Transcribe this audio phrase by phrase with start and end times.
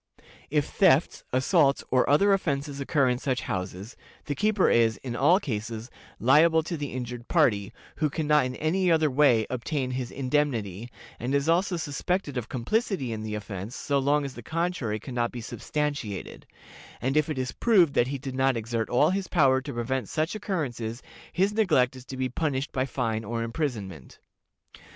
[0.49, 5.39] If thefts, assaults, or other offenses occur in such houses, the keeper is, in all
[5.39, 10.09] cases, liable to the injured party, who can not in any other way obtain his
[10.09, 14.99] indemnity, and is also suspected of complicity in the offense so long as the contrary
[14.99, 16.47] can not be substantiated;
[16.99, 20.09] and if it is proved that he did not exert all his power to prevent
[20.09, 24.17] such occurrences, his neglect is to be punished by fine or imprisonment.